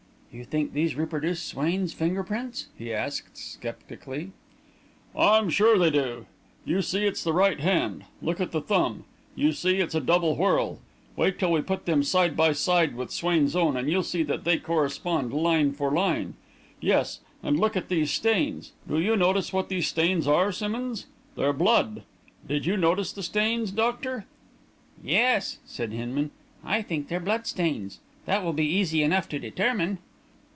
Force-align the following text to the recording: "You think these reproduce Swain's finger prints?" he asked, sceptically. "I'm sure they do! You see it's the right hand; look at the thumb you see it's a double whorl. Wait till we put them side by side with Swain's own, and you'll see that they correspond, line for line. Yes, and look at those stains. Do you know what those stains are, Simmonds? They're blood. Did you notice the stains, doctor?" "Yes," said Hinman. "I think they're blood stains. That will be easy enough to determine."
"You 0.33 0.45
think 0.45 0.71
these 0.71 0.95
reproduce 0.95 1.41
Swain's 1.41 1.91
finger 1.91 2.23
prints?" 2.23 2.67
he 2.77 2.93
asked, 2.93 3.35
sceptically. 3.35 4.31
"I'm 5.13 5.49
sure 5.49 5.77
they 5.77 5.89
do! 5.91 6.25
You 6.63 6.81
see 6.81 7.05
it's 7.05 7.21
the 7.21 7.33
right 7.33 7.59
hand; 7.59 8.05
look 8.21 8.39
at 8.39 8.51
the 8.51 8.61
thumb 8.61 9.03
you 9.35 9.51
see 9.51 9.79
it's 9.81 9.93
a 9.93 9.99
double 9.99 10.37
whorl. 10.37 10.79
Wait 11.17 11.37
till 11.37 11.51
we 11.51 11.59
put 11.61 11.85
them 11.85 12.01
side 12.01 12.37
by 12.37 12.53
side 12.53 12.95
with 12.95 13.11
Swain's 13.11 13.57
own, 13.57 13.75
and 13.75 13.89
you'll 13.91 14.03
see 14.05 14.23
that 14.23 14.45
they 14.45 14.57
correspond, 14.57 15.33
line 15.33 15.73
for 15.73 15.91
line. 15.91 16.35
Yes, 16.79 17.19
and 17.43 17.59
look 17.59 17.75
at 17.75 17.89
those 17.89 18.11
stains. 18.11 18.71
Do 18.87 18.99
you 19.01 19.17
know 19.17 19.33
what 19.51 19.67
those 19.67 19.87
stains 19.87 20.27
are, 20.29 20.53
Simmonds? 20.53 21.07
They're 21.35 21.51
blood. 21.51 22.03
Did 22.47 22.65
you 22.65 22.77
notice 22.77 23.11
the 23.11 23.21
stains, 23.23 23.69
doctor?" 23.69 24.27
"Yes," 25.03 25.59
said 25.65 25.91
Hinman. 25.91 26.31
"I 26.63 26.81
think 26.83 27.09
they're 27.09 27.19
blood 27.19 27.45
stains. 27.47 27.99
That 28.25 28.45
will 28.45 28.53
be 28.53 28.65
easy 28.65 29.03
enough 29.03 29.27
to 29.27 29.37
determine." 29.37 29.97